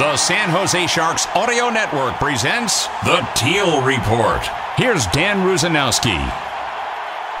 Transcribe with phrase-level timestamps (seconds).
[0.00, 4.40] The San Jose Sharks Audio Network presents The Teal Report.
[4.78, 6.49] Here's Dan Rusanowsky.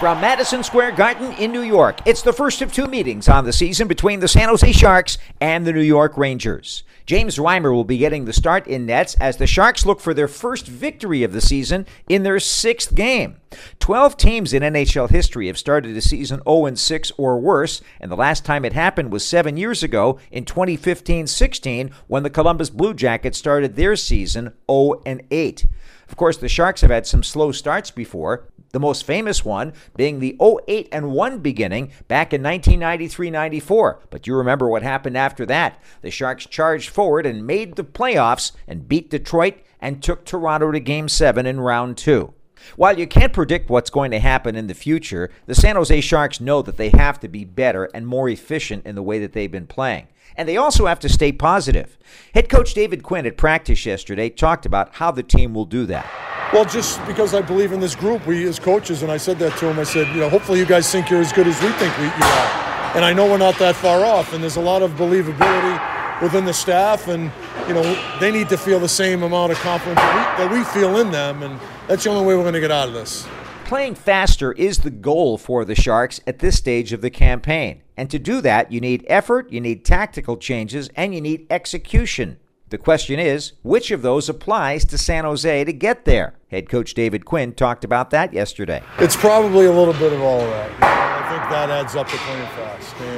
[0.00, 3.52] From Madison Square Garden in New York, it's the first of two meetings on the
[3.52, 6.84] season between the San Jose Sharks and the New York Rangers.
[7.04, 10.28] James Reimer will be getting the start in nets as the Sharks look for their
[10.28, 13.40] first victory of the season in their sixth game.
[13.80, 18.16] Twelve teams in NHL history have started a season 0 6 or worse, and the
[18.16, 22.94] last time it happened was seven years ago in 2015 16 when the Columbus Blue
[22.94, 25.66] Jackets started their season 0 8.
[26.08, 30.20] Of course, the Sharks have had some slow starts before, the most famous one being
[30.20, 33.98] the 08 and 1 beginning back in 1993-94.
[34.10, 35.80] But you remember what happened after that.
[36.02, 40.80] The Sharks charged forward and made the playoffs and beat Detroit and took Toronto to
[40.80, 42.34] game 7 in round 2.
[42.76, 46.40] While you can't predict what's going to happen in the future, the San Jose Sharks
[46.40, 49.50] know that they have to be better and more efficient in the way that they've
[49.50, 50.08] been playing.
[50.36, 51.98] And they also have to stay positive.
[52.34, 56.08] Head coach David Quinn at practice yesterday talked about how the team will do that.
[56.52, 59.58] Well, just because I believe in this group, we as coaches, and I said that
[59.58, 59.78] to him.
[59.78, 62.04] I said, you know, hopefully you guys think you're as good as we think we,
[62.04, 64.32] you are, and I know we're not that far off.
[64.32, 67.30] And there's a lot of believability within the staff, and
[67.68, 70.64] you know, they need to feel the same amount of confidence that we, that we
[70.80, 73.26] feel in them, and that's the only way we're going to get out of this.
[73.66, 77.82] Playing faster is the goal for the Sharks at this stage of the campaign.
[77.98, 82.38] And to do that, you need effort, you need tactical changes, and you need execution.
[82.70, 86.34] The question is, which of those applies to San Jose to get there?
[86.50, 88.82] Head coach David Quinn talked about that yesterday.
[88.98, 90.70] It's probably a little bit of all of that.
[90.82, 93.17] I think that adds up to playing fast and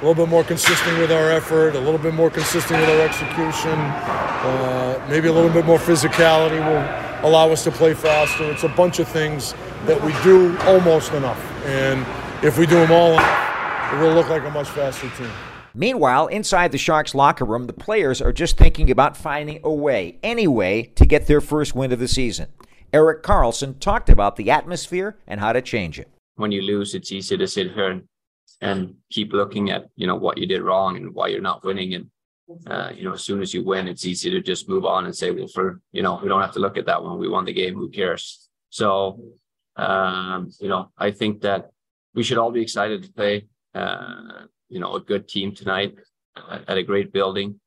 [0.00, 3.00] a little bit more consistent with our effort, a little bit more consistent with our
[3.00, 8.44] execution, uh, maybe a little bit more physicality will allow us to play faster.
[8.50, 9.54] It's a bunch of things
[9.86, 12.06] that we do almost enough, and
[12.44, 15.30] if we do them all enough, it will look like a much faster team.
[15.74, 20.18] Meanwhile, inside the Sharks locker room, the players are just thinking about finding a way,
[20.22, 22.46] any way, to get their first win of the season.
[22.92, 26.08] Erik Karlsson talked about the atmosphere and how to change it.
[26.36, 28.04] When you lose, it's easy to sit here and,
[28.60, 31.94] and keep looking at you know what you did wrong and why you're not winning.
[31.94, 32.06] And
[32.66, 35.14] uh, you know, as soon as you win, it's easy to just move on and
[35.14, 37.18] say, well, for you know, we don't have to look at that one.
[37.18, 37.74] We won the game.
[37.74, 38.48] Who cares?
[38.70, 39.22] So,
[39.76, 41.70] um, you know, I think that
[42.14, 43.46] we should all be excited to play.
[43.74, 45.94] Uh, you know a good team tonight
[46.66, 47.60] at a great building.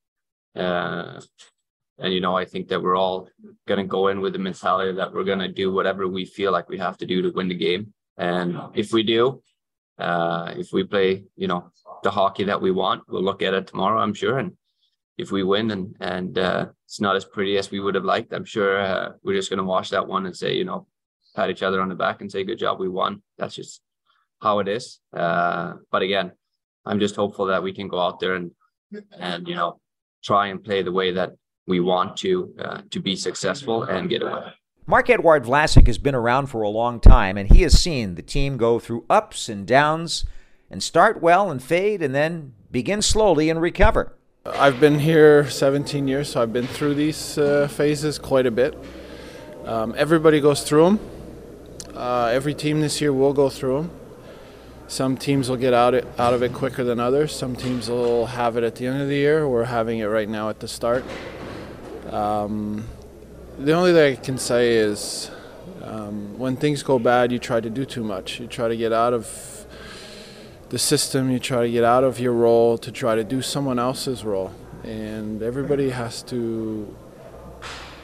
[0.56, 1.20] Uh,
[2.00, 3.30] and you know, I think that we're all
[3.68, 6.78] gonna go in with the mentality that we're gonna do whatever we feel like we
[6.78, 7.94] have to do to win the game.
[8.18, 9.42] And if we do,
[9.98, 11.72] uh, if we play, you know,
[12.04, 14.40] the hockey that we want, we'll look at it tomorrow, I'm sure.
[14.40, 14.54] And
[15.18, 18.34] if we win and and uh, it's not as pretty as we would have liked,
[18.34, 20.88] I'm sure uh, we're just gonna watch that one and say, you know,
[21.36, 23.82] pat each other on the back and say, "Good job, we won." That's just
[24.42, 25.00] how it is.
[25.16, 26.32] Uh, but again,
[26.86, 28.52] I'm just hopeful that we can go out there and
[29.18, 29.80] and you know
[30.24, 31.32] try and play the way that
[31.68, 34.54] we want to uh, to be successful and get away.
[34.88, 38.58] Marc-Edouard Vlasic has been around for a long time, and he has seen the team
[38.58, 40.26] go through ups and downs,
[40.70, 44.14] and start well and fade, and then begin slowly and recover.
[44.46, 48.76] I've been here 17 years, so I've been through these uh, phases quite a bit.
[49.66, 51.00] Um, everybody goes through them.
[51.94, 53.92] Uh, every team this year will go through them.
[54.88, 57.34] Some teams will get out, it, out of it quicker than others.
[57.36, 59.48] Some teams will have it at the end of the year.
[59.48, 61.06] We're having it right now at the start.
[62.10, 62.86] Um,
[63.60, 65.32] the only thing I can say is
[65.84, 68.40] um, when things go bad, you try to do too much.
[68.40, 69.66] You try to get out of
[70.70, 73.78] the system, you try to get out of your role to try to do someone
[73.78, 74.54] else's role.
[74.84, 76.96] And everybody has to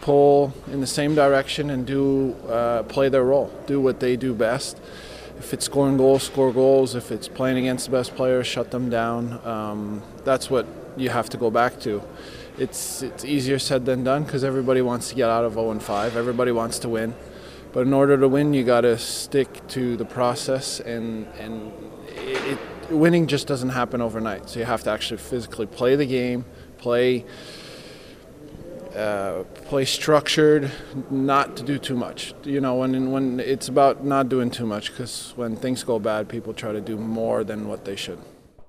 [0.02, 4.34] pull in the same direction and do uh, play their role, do what they do
[4.34, 4.78] best
[5.40, 6.96] if it's scoring goals, score goals.
[6.96, 9.46] If it's playing against the best players, shut them down.
[9.46, 10.66] Um, that's what
[10.98, 12.02] you have to go back to.
[12.58, 15.82] It's it's easier said than done because everybody wants to get out of 0 and
[15.82, 16.18] 5.
[16.18, 17.14] Everybody wants to win,
[17.72, 21.72] but in order to win, you got to stick to the process, and and
[22.08, 22.58] it,
[22.90, 24.50] it, winning just doesn't happen overnight.
[24.50, 26.46] So you have to actually physically play the game,
[26.80, 27.26] play
[28.96, 30.72] uh, play structured,
[31.12, 32.34] not to do too much.
[32.44, 36.28] You know, when when it's about not doing too much, because when things go bad,
[36.28, 38.18] people try to do more than what they should.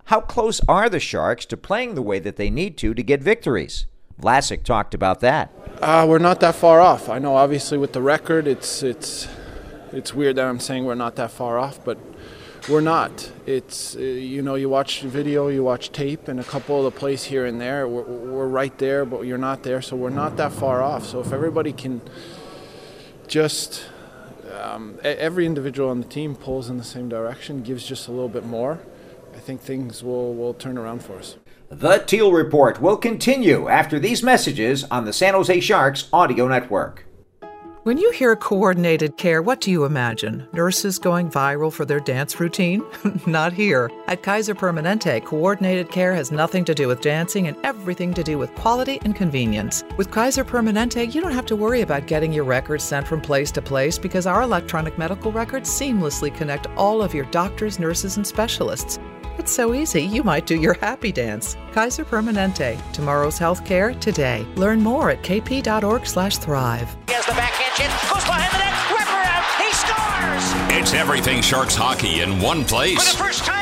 [0.09, 3.23] How close are the Sharks to playing the way that they need to to get
[3.23, 3.85] victories?
[4.19, 5.53] Vlasic talked about that.
[5.83, 7.11] Uh, we're not that far off.
[7.11, 9.29] I know, obviously, with the record, it's it's
[9.93, 11.99] it's weird that I'm saying we're not that far off, but
[12.71, 13.31] we're not.
[13.45, 16.99] It's uh, you know you watch video, you watch tape, and a couple of the
[16.99, 17.87] plays here and there.
[17.87, 21.05] We're, we're right there, but you're not there, so we're not that far off.
[21.05, 22.01] So if everybody can
[23.27, 23.85] just
[24.59, 28.31] um, every individual on the team pulls in the same direction, gives just a little
[28.31, 28.81] bit more,
[29.49, 31.39] think things will will turn around for us.
[31.71, 37.07] The Teal Report will continue after these messages on the San Jose Sharks audio network.
[37.85, 40.47] When you hear coordinated care, what do you imagine?
[40.53, 42.85] Nurses going viral for their dance routine?
[43.27, 43.91] Not here.
[44.07, 48.37] At Kaiser Permanente, coordinated care has nothing to do with dancing and everything to do
[48.37, 49.83] with quality and convenience.
[49.97, 53.51] With Kaiser Permanente, you don't have to worry about getting your records sent from place
[53.53, 58.27] to place because our electronic medical records seamlessly connect all of your doctors, nurses, and
[58.27, 58.99] specialists.
[59.39, 61.57] It's so easy, you might do your happy dance.
[61.73, 64.45] Kaiser Permanente, tomorrow's healthcare today.
[64.57, 66.97] Learn more at kp.org/thrive.
[67.07, 70.81] He has the backhand chip, goes behind the net, wraparound, he scores!
[70.81, 72.99] It's everything Sharks hockey in one place.
[72.99, 73.58] For the first time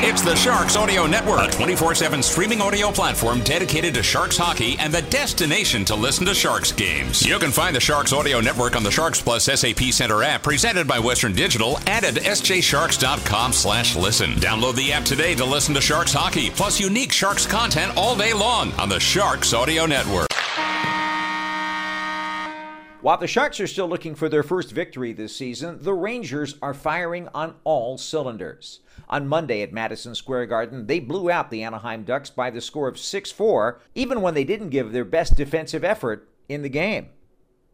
[0.00, 4.76] It's the Sharks Audio Network, a 24 7 streaming audio platform dedicated to Sharks hockey
[4.78, 7.26] and the destination to listen to Sharks games.
[7.26, 10.86] You can find the Sharks Audio Network on the Sharks Plus SAP Center app presented
[10.86, 14.34] by Western Digital and at sjsharks.com slash listen.
[14.34, 18.32] Download the app today to listen to Sharks hockey, plus unique Sharks content all day
[18.32, 20.28] long on the Sharks Audio Network.
[23.00, 26.74] While the Sharks are still looking for their first victory this season, the Rangers are
[26.74, 28.78] firing on all cylinders.
[29.10, 32.88] On Monday at Madison Square Garden, they blew out the Anaheim Ducks by the score
[32.88, 37.08] of 6 4, even when they didn't give their best defensive effort in the game.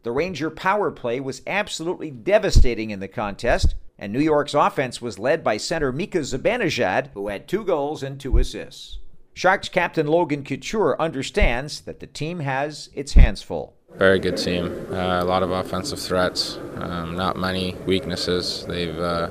[0.03, 5.19] The Ranger power play was absolutely devastating in the contest, and New York's offense was
[5.19, 8.99] led by center Mika Zibanejad, who had two goals and two assists.
[9.33, 13.75] Sharks captain Logan Couture understands that the team has its hands full.
[13.95, 14.87] Very good team.
[14.91, 16.57] Uh, a lot of offensive threats.
[16.75, 18.65] Um, not many weaknesses.
[18.65, 19.29] They've uh,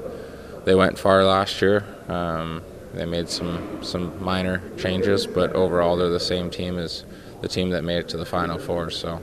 [0.64, 1.84] they went far last year.
[2.08, 2.62] Um,
[2.92, 7.04] they made some some minor changes, but overall they're the same team as
[7.40, 8.90] the team that made it to the final four.
[8.90, 9.20] So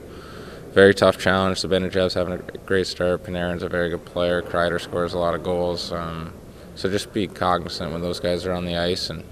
[0.72, 1.58] very tough challenge.
[1.60, 3.24] Zibanejad's having a great start.
[3.24, 4.42] Panarin's a very good player.
[4.42, 5.92] Kreider scores a lot of goals.
[5.92, 6.32] Um,
[6.74, 9.24] so just be cognizant when those guys are on the ice and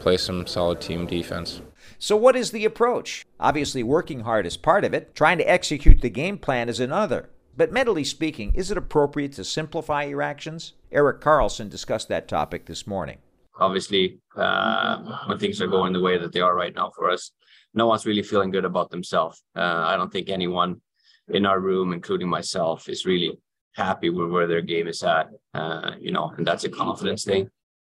[0.00, 1.60] play some solid team defense.
[1.98, 3.24] So, what is the approach?
[3.38, 7.30] Obviously, working hard is part of it, trying to execute the game plan is another.
[7.56, 10.72] But mentally speaking, is it appropriate to simplify your actions?
[10.92, 13.18] Erik Karlsson discussed that topic this morning.
[13.58, 17.32] Obviously, uh, when things are going the way that they are right now for us,
[17.74, 19.42] no one's really feeling good about themselves.
[19.56, 20.80] Uh, I don't think anyone
[21.28, 23.38] in our room, including myself, is really
[23.74, 25.28] happy with where their game is at.
[25.54, 27.48] Uh, you know, and that's a confidence thing.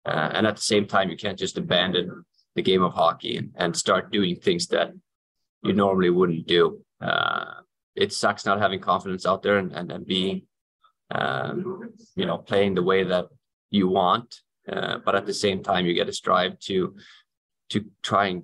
[0.05, 2.25] Uh, and at the same time, you can't just abandon
[2.57, 4.91] the game of hockey and, and start doing things that
[5.63, 6.81] you normally wouldn't do.
[7.01, 7.45] Uh,
[7.95, 10.43] it sucks not having confidence out there and, and, and being,
[11.11, 13.27] um, you know, playing the way that
[13.71, 14.41] you want.
[14.71, 16.95] Uh, but at the same time, you get to strive to
[17.71, 18.43] to try and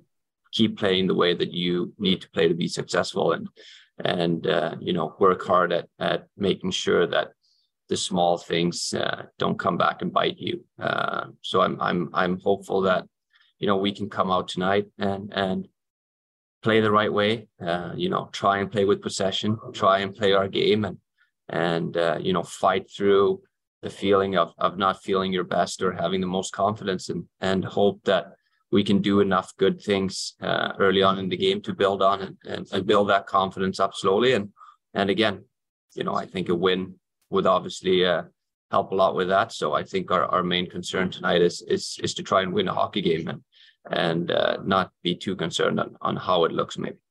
[0.52, 3.48] keep playing the way that you need to play to be successful and
[4.04, 7.28] and uh, you know work hard at at making sure that
[7.88, 10.64] the small things uh, don't come back and bite you.
[10.80, 13.06] Uh, so I'm I'm I'm hopeful that
[13.58, 15.68] you know we can come out tonight and and
[16.62, 17.46] play the right way.
[17.64, 20.96] Uh, you know, try and play with possession, try and play our game, and
[21.48, 23.42] and uh, you know fight through
[23.82, 27.64] the feeling of of not feeling your best or having the most confidence, and and
[27.64, 28.32] hope that
[28.70, 32.22] we can do enough good things uh, early on in the game to build on
[32.22, 34.32] and, and, and build that confidence up slowly.
[34.32, 34.50] And
[34.94, 35.44] and again,
[35.94, 36.94] you know, I think a win
[37.30, 38.22] would obviously uh,
[38.70, 39.52] help a lot with that.
[39.52, 42.68] So I think our, our main concern tonight is is is to try and win
[42.68, 43.40] a hockey game and
[43.90, 47.03] and uh, not be too concerned on, on how it looks maybe.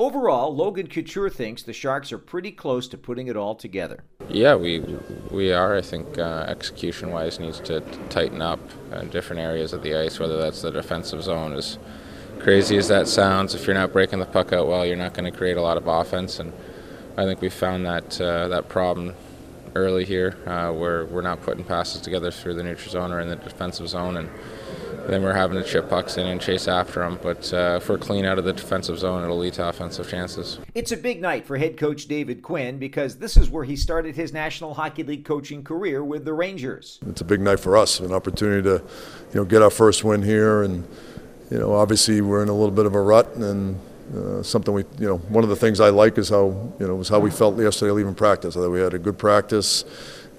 [0.00, 4.04] Overall, Logan Couture thinks the Sharks are pretty close to putting it all together.
[4.28, 4.78] Yeah, we
[5.32, 5.76] we are.
[5.76, 8.60] I think uh, execution-wise needs to tighten up
[8.92, 11.52] in different areas of the ice, whether that's the defensive zone.
[11.52, 11.78] As
[12.38, 15.28] crazy as that sounds, if you're not breaking the puck out well, you're not going
[15.30, 16.38] to create a lot of offense.
[16.38, 16.52] And
[17.16, 19.16] I think we found that uh, that problem
[19.74, 23.28] early here, uh, where we're not putting passes together through the neutral zone or in
[23.28, 24.30] the defensive zone, and
[25.08, 27.18] then we're having to chip pucks in and chase after them.
[27.22, 30.58] But uh, if we're clean out of the defensive zone, it'll lead to offensive chances.
[30.74, 34.16] It's a big night for head coach David Quinn because this is where he started
[34.16, 36.98] his National Hockey League coaching career with the Rangers.
[37.06, 38.82] It's a big night for us, an opportunity to,
[39.32, 40.86] you know, get our first win here and
[41.50, 43.78] you know, obviously we're in a little bit of a rut, and
[44.14, 46.94] uh, something we, you know, one of the things I like is how, you know,
[46.94, 48.56] was how we felt yesterday leaving practice.
[48.56, 49.84] I thought we had a good practice.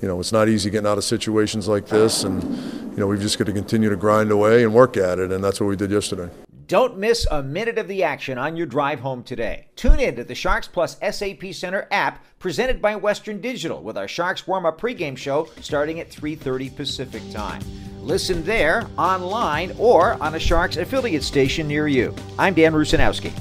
[0.02, 3.20] You know, it's not easy getting out of situations like this, and you know, we've
[3.20, 5.76] just got to continue to grind away and work at it, and that's what we
[5.76, 6.30] did yesterday.
[6.68, 9.66] Don't miss a minute of the action on your drive home today.
[9.76, 14.08] Tune in to the Sharks Plus SAP Center app presented by Western Digital with our
[14.08, 17.62] Sharks warm-up pregame show starting at 3:30 Pacific Time.
[18.02, 22.16] Listen there, online, or on a Sharks affiliate station near you.
[22.38, 23.34] I'm Dan Rusanowsky.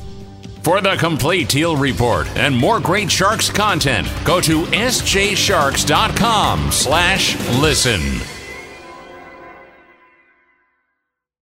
[0.68, 8.37] For the complete Teal Report and more great Sharks content, go to sjsharks.com slash listen.